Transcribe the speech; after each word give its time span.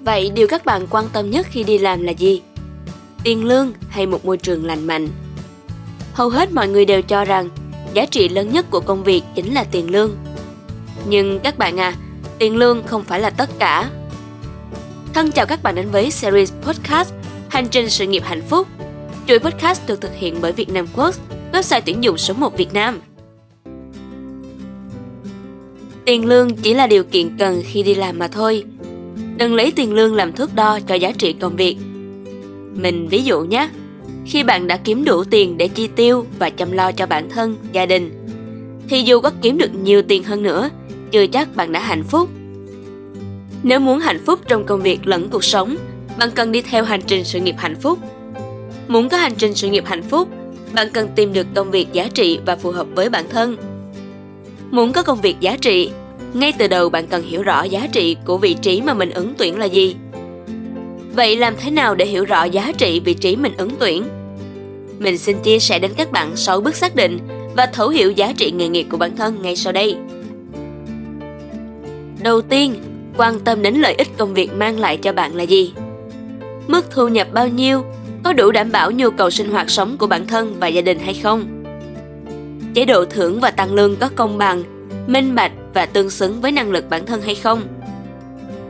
Vậy 0.00 0.30
điều 0.34 0.46
các 0.46 0.64
bạn 0.64 0.86
quan 0.90 1.04
tâm 1.12 1.30
nhất 1.30 1.46
khi 1.50 1.64
đi 1.64 1.78
làm 1.78 2.02
là 2.02 2.12
gì? 2.12 2.42
Tiền 3.24 3.44
lương 3.44 3.72
hay 3.88 4.06
một 4.06 4.24
môi 4.24 4.36
trường 4.36 4.66
lành 4.66 4.86
mạnh? 4.86 5.08
Hầu 6.12 6.28
hết 6.28 6.52
mọi 6.52 6.68
người 6.68 6.84
đều 6.84 7.02
cho 7.02 7.24
rằng 7.24 7.48
giá 7.94 8.06
trị 8.06 8.28
lớn 8.28 8.52
nhất 8.52 8.66
của 8.70 8.80
công 8.80 9.04
việc 9.04 9.22
chính 9.34 9.54
là 9.54 9.64
tiền 9.64 9.90
lương. 9.90 10.16
Nhưng 11.08 11.40
các 11.40 11.58
bạn 11.58 11.80
à, 11.80 11.94
tiền 12.38 12.56
lương 12.56 12.82
không 12.86 13.04
phải 13.04 13.20
là 13.20 13.30
tất 13.30 13.50
cả. 13.58 13.90
Thân 15.14 15.32
chào 15.32 15.46
các 15.46 15.62
bạn 15.62 15.74
đến 15.74 15.90
với 15.90 16.10
series 16.10 16.52
podcast 16.62 17.12
Hành 17.48 17.68
trình 17.68 17.90
sự 17.90 18.06
nghiệp 18.06 18.22
hạnh 18.24 18.42
phúc. 18.48 18.68
Chuỗi 19.26 19.38
podcast 19.38 19.86
được 19.86 20.00
thực 20.00 20.14
hiện 20.14 20.36
bởi 20.40 20.52
Việt 20.52 20.68
Nam 20.68 20.86
Quốc, 20.96 21.14
website 21.52 21.80
tuyển 21.86 22.04
dụng 22.04 22.18
số 22.18 22.34
1 22.34 22.56
Việt 22.56 22.72
Nam. 22.74 23.00
Tiền 26.04 26.26
lương 26.26 26.56
chỉ 26.56 26.74
là 26.74 26.86
điều 26.86 27.04
kiện 27.04 27.38
cần 27.38 27.62
khi 27.66 27.82
đi 27.82 27.94
làm 27.94 28.18
mà 28.18 28.28
thôi. 28.28 28.64
Đừng 29.40 29.54
lấy 29.54 29.72
tiền 29.76 29.94
lương 29.94 30.14
làm 30.14 30.32
thước 30.32 30.54
đo 30.54 30.78
cho 30.80 30.94
giá 30.94 31.12
trị 31.12 31.32
công 31.32 31.56
việc. 31.56 31.76
Mình 32.74 33.08
ví 33.08 33.22
dụ 33.22 33.40
nhé, 33.40 33.68
khi 34.26 34.42
bạn 34.42 34.66
đã 34.66 34.76
kiếm 34.76 35.04
đủ 35.04 35.24
tiền 35.24 35.58
để 35.58 35.68
chi 35.68 35.88
tiêu 35.96 36.26
và 36.38 36.50
chăm 36.50 36.72
lo 36.72 36.92
cho 36.92 37.06
bản 37.06 37.28
thân, 37.28 37.56
gia 37.72 37.86
đình, 37.86 38.26
thì 38.88 39.02
dù 39.02 39.20
có 39.20 39.30
kiếm 39.42 39.58
được 39.58 39.74
nhiều 39.74 40.02
tiền 40.02 40.24
hơn 40.24 40.42
nữa, 40.42 40.70
chưa 41.10 41.26
chắc 41.26 41.56
bạn 41.56 41.72
đã 41.72 41.80
hạnh 41.80 42.02
phúc. 42.02 42.28
Nếu 43.62 43.80
muốn 43.80 43.98
hạnh 43.98 44.20
phúc 44.26 44.40
trong 44.48 44.66
công 44.66 44.82
việc 44.82 45.06
lẫn 45.06 45.28
cuộc 45.28 45.44
sống, 45.44 45.76
bạn 46.18 46.30
cần 46.30 46.52
đi 46.52 46.62
theo 46.62 46.84
hành 46.84 47.02
trình 47.06 47.24
sự 47.24 47.40
nghiệp 47.40 47.56
hạnh 47.58 47.76
phúc. 47.80 47.98
Muốn 48.88 49.08
có 49.08 49.16
hành 49.16 49.34
trình 49.34 49.54
sự 49.54 49.68
nghiệp 49.70 49.84
hạnh 49.86 50.02
phúc, 50.02 50.28
bạn 50.74 50.88
cần 50.92 51.08
tìm 51.16 51.32
được 51.32 51.46
công 51.54 51.70
việc 51.70 51.92
giá 51.92 52.08
trị 52.14 52.38
và 52.46 52.56
phù 52.56 52.70
hợp 52.70 52.86
với 52.94 53.08
bản 53.08 53.24
thân. 53.30 53.56
Muốn 54.70 54.92
có 54.92 55.02
công 55.02 55.20
việc 55.20 55.36
giá 55.40 55.56
trị, 55.56 55.90
ngay 56.34 56.52
từ 56.58 56.66
đầu 56.66 56.88
bạn 56.88 57.06
cần 57.06 57.22
hiểu 57.22 57.42
rõ 57.42 57.62
giá 57.62 57.86
trị 57.92 58.16
của 58.24 58.38
vị 58.38 58.54
trí 58.54 58.80
mà 58.80 58.94
mình 58.94 59.10
ứng 59.10 59.34
tuyển 59.38 59.58
là 59.58 59.66
gì. 59.66 59.96
Vậy 61.14 61.36
làm 61.36 61.54
thế 61.56 61.70
nào 61.70 61.94
để 61.94 62.06
hiểu 62.06 62.24
rõ 62.24 62.44
giá 62.44 62.72
trị 62.78 63.00
vị 63.00 63.14
trí 63.14 63.36
mình 63.36 63.52
ứng 63.56 63.70
tuyển? 63.78 64.04
Mình 64.98 65.18
xin 65.18 65.38
chia 65.42 65.58
sẻ 65.58 65.78
đến 65.78 65.90
các 65.96 66.12
bạn 66.12 66.36
6 66.36 66.60
bước 66.60 66.76
xác 66.76 66.96
định 66.96 67.18
và 67.56 67.66
thấu 67.66 67.88
hiểu 67.88 68.10
giá 68.10 68.32
trị 68.36 68.50
nghề 68.50 68.68
nghiệp 68.68 68.86
của 68.90 68.96
bản 68.96 69.16
thân 69.16 69.42
ngay 69.42 69.56
sau 69.56 69.72
đây. 69.72 69.96
Đầu 72.22 72.40
tiên, 72.40 72.74
quan 73.16 73.40
tâm 73.40 73.62
đến 73.62 73.74
lợi 73.74 73.94
ích 73.94 74.08
công 74.18 74.34
việc 74.34 74.52
mang 74.54 74.78
lại 74.78 74.96
cho 74.96 75.12
bạn 75.12 75.34
là 75.34 75.42
gì? 75.42 75.72
Mức 76.68 76.90
thu 76.90 77.08
nhập 77.08 77.28
bao 77.32 77.48
nhiêu? 77.48 77.84
Có 78.24 78.32
đủ 78.32 78.50
đảm 78.50 78.72
bảo 78.72 78.90
nhu 78.90 79.10
cầu 79.10 79.30
sinh 79.30 79.50
hoạt 79.50 79.70
sống 79.70 79.96
của 79.98 80.06
bản 80.06 80.26
thân 80.26 80.54
và 80.60 80.66
gia 80.66 80.80
đình 80.80 80.98
hay 80.98 81.14
không? 81.14 81.64
Chế 82.74 82.84
độ 82.84 83.04
thưởng 83.04 83.40
và 83.40 83.50
tăng 83.50 83.74
lương 83.74 83.96
có 83.96 84.10
công 84.16 84.38
bằng, 84.38 84.62
minh 85.06 85.34
bạch 85.34 85.52
và 85.74 85.86
tương 85.86 86.10
xứng 86.10 86.40
với 86.40 86.52
năng 86.52 86.70
lực 86.70 86.90
bản 86.90 87.06
thân 87.06 87.22
hay 87.22 87.34
không? 87.34 87.62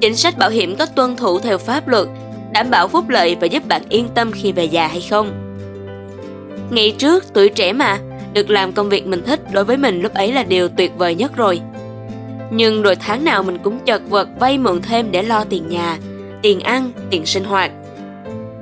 Chính 0.00 0.16
sách 0.16 0.38
bảo 0.38 0.50
hiểm 0.50 0.76
có 0.76 0.86
tuân 0.86 1.16
thủ 1.16 1.38
theo 1.38 1.58
pháp 1.58 1.88
luật, 1.88 2.08
đảm 2.52 2.70
bảo 2.70 2.88
phúc 2.88 3.08
lợi 3.08 3.36
và 3.40 3.46
giúp 3.46 3.68
bạn 3.68 3.82
yên 3.88 4.08
tâm 4.14 4.32
khi 4.32 4.52
về 4.52 4.64
già 4.64 4.86
hay 4.86 5.06
không? 5.10 5.32
Ngày 6.70 6.94
trước, 6.98 7.24
tuổi 7.34 7.48
trẻ 7.48 7.72
mà, 7.72 7.98
được 8.32 8.50
làm 8.50 8.72
công 8.72 8.88
việc 8.88 9.06
mình 9.06 9.22
thích 9.26 9.40
đối 9.52 9.64
với 9.64 9.76
mình 9.76 10.02
lúc 10.02 10.14
ấy 10.14 10.32
là 10.32 10.42
điều 10.42 10.68
tuyệt 10.68 10.92
vời 10.96 11.14
nhất 11.14 11.36
rồi. 11.36 11.60
Nhưng 12.50 12.82
rồi 12.82 12.96
tháng 12.96 13.24
nào 13.24 13.42
mình 13.42 13.58
cũng 13.58 13.78
chật 13.78 14.02
vật 14.08 14.28
vay 14.38 14.58
mượn 14.58 14.82
thêm 14.82 15.10
để 15.10 15.22
lo 15.22 15.44
tiền 15.44 15.68
nhà, 15.68 15.98
tiền 16.42 16.60
ăn, 16.60 16.90
tiền 17.10 17.26
sinh 17.26 17.44
hoạt. 17.44 17.70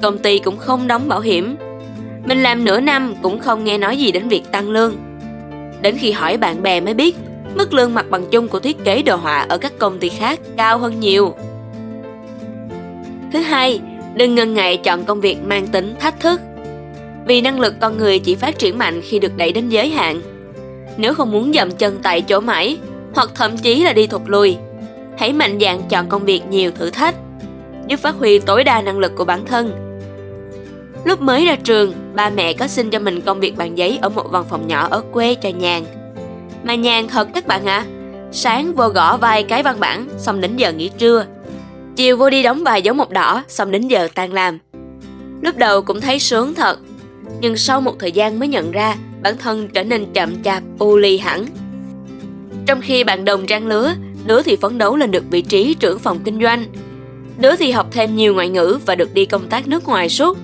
Công 0.03 0.19
ty 0.19 0.39
cũng 0.39 0.56
không 0.56 0.87
đóng 0.87 1.09
bảo 1.09 1.20
hiểm. 1.20 1.56
Mình 2.25 2.42
làm 2.42 2.65
nửa 2.65 2.81
năm 2.81 3.15
cũng 3.22 3.39
không 3.39 3.65
nghe 3.65 3.78
nói 3.78 3.97
gì 3.97 4.12
đến 4.12 4.28
việc 4.28 4.42
tăng 4.53 4.70
lương. 4.70 4.97
Đến 5.83 5.97
khi 5.98 6.12
hỏi 6.12 6.37
bạn 6.37 6.62
bè 6.62 6.81
mới 6.81 6.94
biết 6.94 7.17
mức 7.55 7.75
lương 7.75 7.95
mặt 7.95 8.06
bằng 8.11 8.27
chung 8.31 8.48
của 8.48 8.61
thiết 8.61 8.84
kế 8.84 9.03
đồ 9.03 9.17
họa 9.17 9.47
ở 9.48 9.59
các 9.59 9.73
công 9.79 9.98
ty 9.98 10.09
khác 10.09 10.41
cao 10.56 10.79
hơn 10.79 11.01
nhiều. 11.01 11.34
Thứ 13.33 13.39
hai, 13.39 13.81
đừng 14.15 14.34
ngần 14.34 14.55
ngại 14.55 14.77
chọn 14.77 15.05
công 15.05 15.20
việc 15.20 15.37
mang 15.45 15.67
tính 15.67 15.95
thách 16.01 16.21
thức. 16.21 16.41
Vì 17.27 17.41
năng 17.41 17.61
lực 17.61 17.75
con 17.81 17.99
người 17.99 18.19
chỉ 18.19 18.34
phát 18.34 18.59
triển 18.59 18.78
mạnh 18.78 19.00
khi 19.00 19.19
được 19.19 19.37
đẩy 19.37 19.53
đến 19.53 19.69
giới 19.69 19.88
hạn. 19.88 20.21
Nếu 20.97 21.15
không 21.15 21.31
muốn 21.31 21.53
dậm 21.53 21.71
chân 21.71 21.99
tại 22.03 22.22
chỗ 22.22 22.41
mãi, 22.41 22.78
hoặc 23.15 23.31
thậm 23.34 23.56
chí 23.56 23.82
là 23.82 23.93
đi 23.93 24.06
thụt 24.06 24.22
lùi, 24.27 24.56
hãy 25.19 25.32
mạnh 25.32 25.59
dạn 25.61 25.81
chọn 25.88 26.09
công 26.09 26.25
việc 26.25 26.47
nhiều 26.50 26.71
thử 26.71 26.91
thách, 26.91 27.15
giúp 27.88 28.00
phát 28.00 28.15
huy 28.15 28.38
tối 28.38 28.65
đa 28.65 28.82
năng 28.82 28.99
lực 28.99 29.12
của 29.17 29.25
bản 29.25 29.44
thân. 29.47 29.72
Lúc 31.05 31.21
mới 31.21 31.47
ra 31.47 31.56
trường, 31.56 31.93
ba 32.15 32.31
mẹ 32.31 32.53
có 32.53 32.67
xin 32.67 32.91
cho 32.91 32.99
mình 32.99 33.21
công 33.21 33.41
việc 33.41 33.56
bàn 33.56 33.78
giấy 33.78 33.99
ở 34.03 34.09
một 34.09 34.27
văn 34.31 34.44
phòng 34.50 34.69
nhỏ 34.69 34.88
ở 34.91 35.03
quê 35.12 35.34
cho 35.34 35.49
nhàn 35.49 35.82
mà 36.65 36.75
nhàn 36.75 37.09
thật 37.09 37.28
các 37.34 37.47
bạn 37.47 37.66
ạ. 37.66 37.78
À. 37.78 37.87
Sáng 38.32 38.75
vô 38.75 38.88
gõ 38.88 39.16
vài 39.16 39.43
cái 39.43 39.62
văn 39.62 39.76
bản, 39.81 40.09
xong 40.19 40.41
đến 40.41 40.56
giờ 40.56 40.72
nghỉ 40.72 40.91
trưa. 40.98 41.26
Chiều 41.97 42.16
vô 42.16 42.31
đi 42.31 42.43
đóng 42.43 42.65
vài 42.65 42.82
dấu 42.82 42.94
mộc 42.94 43.10
đỏ, 43.10 43.44
xong 43.48 43.71
đến 43.71 43.88
giờ 43.88 44.09
tan 44.15 44.32
làm. 44.32 44.59
Lúc 45.43 45.56
đầu 45.56 45.82
cũng 45.82 46.00
thấy 46.00 46.19
sướng 46.19 46.54
thật, 46.54 46.78
nhưng 47.41 47.56
sau 47.56 47.81
một 47.81 47.99
thời 47.99 48.12
gian 48.12 48.38
mới 48.38 48.49
nhận 48.49 48.70
ra 48.70 48.97
bản 49.22 49.38
thân 49.38 49.69
trở 49.69 49.84
nên 49.84 50.06
chậm 50.12 50.43
chạp, 50.43 50.62
u 50.78 50.97
lì 50.97 51.19
hẳn. 51.19 51.47
Trong 52.66 52.81
khi 52.81 53.04
bạn 53.04 53.25
đồng 53.25 53.47
trang 53.47 53.66
lứa, 53.66 53.94
đứa 54.26 54.43
thì 54.43 54.56
phấn 54.56 54.78
đấu 54.78 54.97
lên 54.97 55.10
được 55.10 55.25
vị 55.31 55.43
trí 55.43 55.75
trưởng 55.75 55.99
phòng 55.99 56.19
kinh 56.25 56.43
doanh, 56.43 56.65
đứa 57.38 57.56
thì 57.56 57.70
học 57.70 57.87
thêm 57.91 58.16
nhiều 58.16 58.34
ngoại 58.34 58.49
ngữ 58.49 58.78
và 58.87 58.94
được 58.94 59.15
đi 59.15 59.26
công 59.26 59.49
tác 59.49 59.69
nước 59.69 59.87
ngoài 59.87 60.09
suốt. 60.09 60.38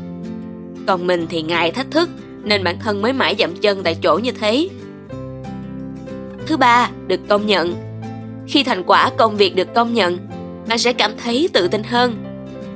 Còn 0.87 1.06
mình 1.06 1.26
thì 1.31 1.43
ngại 1.43 1.71
thách 1.71 1.91
thức, 1.91 2.09
nên 2.43 2.65
bản 2.65 2.78
thân 2.78 3.03
mới 3.03 3.12
mãi 3.12 3.37
dậm 3.38 3.56
chân 3.56 3.82
tại 3.82 3.97
chỗ 4.03 4.19
như 4.19 4.32
thế. 4.32 4.69
Thứ 6.47 6.57
ba, 6.57 6.91
được 7.07 7.21
công 7.29 7.47
nhận. 7.47 7.75
Khi 8.47 8.65
thành 8.65 8.83
quả 8.83 9.11
công 9.17 9.37
việc 9.37 9.57
được 9.57 9.75
công 9.75 9.95
nhận, 9.95 10.19
bạn 10.69 10.79
sẽ 10.79 10.93
cảm 10.93 11.12
thấy 11.25 11.49
tự 11.53 11.69
tin 11.69 11.83
hơn. 11.83 12.25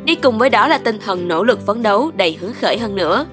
Đi 0.04 0.14
cùng 0.14 0.38
với 0.38 0.50
đó 0.50 0.68
là 0.68 0.78
tinh 0.78 0.98
thần 0.98 1.28
nỗ 1.28 1.44
lực 1.44 1.66
phấn 1.66 1.82
đấu 1.82 2.10
đầy 2.16 2.36
hứng 2.40 2.52
khởi 2.60 2.78
hơn 2.78 2.96
nữa. 2.96 3.26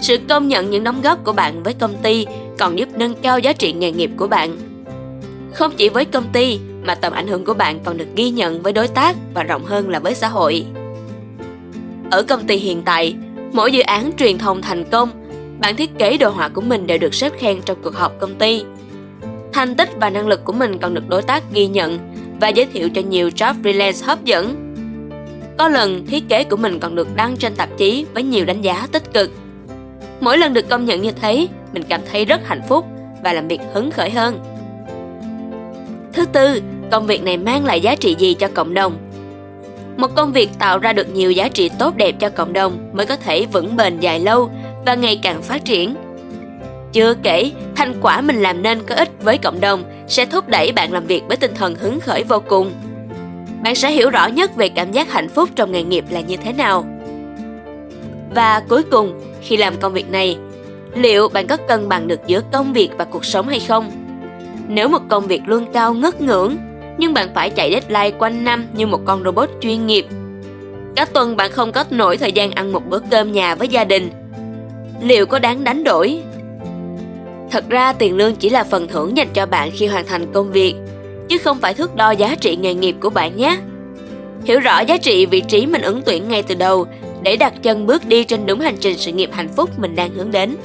Sự 0.00 0.18
công 0.28 0.48
nhận 0.48 0.70
những 0.70 0.84
đóng 0.84 1.00
góp 1.02 1.24
của 1.24 1.32
bạn 1.32 1.62
với 1.62 1.74
công 1.74 1.94
ty 2.02 2.26
còn 2.58 2.78
giúp 2.78 2.88
nâng 2.94 3.14
cao 3.14 3.38
giá 3.38 3.52
trị 3.52 3.72
nghề 3.72 3.92
nghiệp 3.92 4.10
của 4.16 4.26
bạn. 4.26 4.56
Không 5.54 5.72
chỉ 5.76 5.88
với 5.88 6.04
công 6.04 6.28
ty 6.32 6.60
mà 6.82 6.94
tầm 6.94 7.12
ảnh 7.12 7.26
hưởng 7.26 7.44
của 7.44 7.54
bạn 7.54 7.80
còn 7.84 7.96
được 7.96 8.08
ghi 8.16 8.30
nhận 8.30 8.62
với 8.62 8.72
đối 8.72 8.88
tác 8.88 9.16
và 9.34 9.42
rộng 9.42 9.64
hơn 9.64 9.90
là 9.90 9.98
với 9.98 10.14
xã 10.14 10.28
hội. 10.28 10.64
Ở 12.10 12.22
công 12.22 12.46
ty 12.46 12.56
hiện 12.56 12.82
tại, 12.84 13.16
mỗi 13.52 13.72
dự 13.72 13.80
án 13.80 14.10
truyền 14.18 14.38
thông 14.38 14.62
thành 14.62 14.84
công, 14.90 15.10
bản 15.60 15.76
thiết 15.76 15.98
kế 15.98 16.16
đồ 16.16 16.30
họa 16.30 16.48
của 16.48 16.60
mình 16.60 16.86
đều 16.86 16.98
được 16.98 17.14
xếp 17.14 17.32
khen 17.38 17.60
trong 17.64 17.82
cuộc 17.82 17.94
họp 17.94 18.20
công 18.20 18.34
ty 18.34 18.64
thành 19.58 19.74
tích 19.74 19.88
và 20.00 20.10
năng 20.10 20.28
lực 20.28 20.44
của 20.44 20.52
mình 20.52 20.78
còn 20.78 20.94
được 20.94 21.08
đối 21.08 21.22
tác 21.22 21.42
ghi 21.52 21.66
nhận 21.66 21.98
và 22.40 22.48
giới 22.48 22.66
thiệu 22.66 22.88
cho 22.94 23.00
nhiều 23.00 23.28
job 23.28 23.54
freelance 23.62 24.06
hấp 24.06 24.24
dẫn. 24.24 24.74
Có 25.58 25.68
lần 25.68 26.06
thiết 26.06 26.28
kế 26.28 26.44
của 26.44 26.56
mình 26.56 26.80
còn 26.80 26.94
được 26.94 27.16
đăng 27.16 27.36
trên 27.36 27.54
tạp 27.54 27.68
chí 27.76 28.06
với 28.14 28.22
nhiều 28.22 28.44
đánh 28.44 28.62
giá 28.62 28.86
tích 28.92 29.12
cực. 29.12 29.30
Mỗi 30.20 30.38
lần 30.38 30.54
được 30.54 30.68
công 30.68 30.84
nhận 30.84 31.02
như 31.02 31.12
thế, 31.12 31.48
mình 31.72 31.82
cảm 31.88 32.00
thấy 32.12 32.24
rất 32.24 32.46
hạnh 32.46 32.60
phúc 32.68 32.84
và 33.24 33.32
làm 33.32 33.48
việc 33.48 33.60
hứng 33.72 33.90
khởi 33.90 34.10
hơn. 34.10 34.40
Thứ 36.12 36.26
tư, 36.26 36.62
công 36.90 37.06
việc 37.06 37.22
này 37.22 37.36
mang 37.36 37.64
lại 37.64 37.80
giá 37.80 37.94
trị 37.94 38.16
gì 38.18 38.34
cho 38.34 38.48
cộng 38.54 38.74
đồng? 38.74 38.96
Một 39.96 40.14
công 40.14 40.32
việc 40.32 40.50
tạo 40.58 40.78
ra 40.78 40.92
được 40.92 41.14
nhiều 41.14 41.30
giá 41.30 41.48
trị 41.48 41.70
tốt 41.78 41.96
đẹp 41.96 42.14
cho 42.20 42.30
cộng 42.30 42.52
đồng 42.52 42.90
mới 42.92 43.06
có 43.06 43.16
thể 43.16 43.46
vững 43.46 43.76
bền 43.76 44.00
dài 44.00 44.20
lâu 44.20 44.50
và 44.86 44.94
ngày 44.94 45.20
càng 45.22 45.42
phát 45.42 45.64
triển 45.64 45.94
chưa 46.92 47.14
kể, 47.22 47.50
thành 47.76 47.94
quả 48.02 48.20
mình 48.20 48.42
làm 48.42 48.62
nên 48.62 48.82
có 48.86 48.94
ích 48.94 49.10
với 49.22 49.38
cộng 49.38 49.60
đồng 49.60 49.84
sẽ 50.08 50.24
thúc 50.26 50.48
đẩy 50.48 50.72
bạn 50.72 50.92
làm 50.92 51.06
việc 51.06 51.22
với 51.28 51.36
tinh 51.36 51.54
thần 51.54 51.74
hứng 51.74 52.00
khởi 52.00 52.22
vô 52.22 52.42
cùng. 52.48 52.72
Bạn 53.62 53.74
sẽ 53.74 53.90
hiểu 53.90 54.10
rõ 54.10 54.26
nhất 54.26 54.56
về 54.56 54.68
cảm 54.68 54.92
giác 54.92 55.12
hạnh 55.12 55.28
phúc 55.28 55.48
trong 55.56 55.72
nghề 55.72 55.82
nghiệp 55.82 56.04
là 56.10 56.20
như 56.20 56.36
thế 56.36 56.52
nào. 56.52 56.84
Và 58.34 58.62
cuối 58.68 58.82
cùng, 58.82 59.20
khi 59.42 59.56
làm 59.56 59.76
công 59.76 59.92
việc 59.92 60.10
này, 60.10 60.38
liệu 60.94 61.28
bạn 61.28 61.46
có 61.46 61.56
cân 61.56 61.88
bằng 61.88 62.08
được 62.08 62.20
giữa 62.26 62.40
công 62.52 62.72
việc 62.72 62.90
và 62.98 63.04
cuộc 63.04 63.24
sống 63.24 63.48
hay 63.48 63.60
không? 63.60 63.90
Nếu 64.68 64.88
một 64.88 65.02
công 65.08 65.26
việc 65.26 65.42
lương 65.46 65.72
cao 65.72 65.94
ngất 65.94 66.20
ngưỡng, 66.20 66.56
nhưng 66.98 67.14
bạn 67.14 67.28
phải 67.34 67.50
chạy 67.50 67.70
deadline 67.70 68.18
quanh 68.18 68.44
năm 68.44 68.66
như 68.72 68.86
một 68.86 69.00
con 69.04 69.24
robot 69.24 69.50
chuyên 69.60 69.86
nghiệp. 69.86 70.06
Cả 70.96 71.04
tuần 71.04 71.36
bạn 71.36 71.50
không 71.50 71.72
có 71.72 71.84
nổi 71.90 72.16
thời 72.16 72.32
gian 72.32 72.50
ăn 72.50 72.72
một 72.72 72.82
bữa 72.88 73.00
cơm 73.10 73.32
nhà 73.32 73.54
với 73.54 73.68
gia 73.68 73.84
đình. 73.84 74.10
Liệu 75.02 75.26
có 75.26 75.38
đáng 75.38 75.64
đánh 75.64 75.84
đổi 75.84 76.22
Thật 77.50 77.64
ra 77.68 77.92
tiền 77.92 78.16
lương 78.16 78.36
chỉ 78.36 78.50
là 78.50 78.64
phần 78.64 78.88
thưởng 78.88 79.16
dành 79.16 79.28
cho 79.34 79.46
bạn 79.46 79.70
khi 79.74 79.86
hoàn 79.86 80.06
thành 80.06 80.32
công 80.32 80.52
việc, 80.52 80.74
chứ 81.28 81.38
không 81.38 81.58
phải 81.58 81.74
thước 81.74 81.96
đo 81.96 82.10
giá 82.10 82.34
trị 82.34 82.56
nghề 82.56 82.74
nghiệp 82.74 82.96
của 83.00 83.10
bạn 83.10 83.36
nhé. 83.36 83.58
Hiểu 84.44 84.60
rõ 84.60 84.80
giá 84.80 84.98
trị 84.98 85.26
vị 85.26 85.42
trí 85.48 85.66
mình 85.66 85.82
ứng 85.82 86.02
tuyển 86.02 86.28
ngay 86.28 86.42
từ 86.42 86.54
đầu 86.54 86.86
để 87.22 87.36
đặt 87.36 87.54
chân 87.62 87.86
bước 87.86 88.06
đi 88.06 88.24
trên 88.24 88.46
đúng 88.46 88.60
hành 88.60 88.76
trình 88.80 88.98
sự 88.98 89.12
nghiệp 89.12 89.30
hạnh 89.32 89.48
phúc 89.56 89.70
mình 89.78 89.96
đang 89.96 90.14
hướng 90.14 90.30
đến. 90.30 90.56